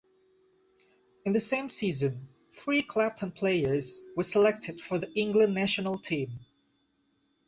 In 1.25 1.31
the 1.31 1.39
same 1.39 1.69
season, 1.69 2.27
three 2.53 2.81
Clapton 2.81 3.29
players 3.33 4.01
were 4.15 4.23
selected 4.23 4.81
for 4.81 4.97
the 4.97 5.13
England 5.13 5.53
national 5.53 5.99
team. 5.99 6.39